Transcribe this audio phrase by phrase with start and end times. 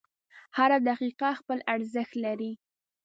[0.57, 2.51] •هره دقیقه خپل ارزښت لري.